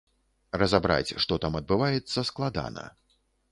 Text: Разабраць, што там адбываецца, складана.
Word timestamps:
Разабраць, 0.61 1.15
што 1.27 1.37
там 1.45 1.59
адбываецца, 1.61 2.25
складана. 2.33 2.89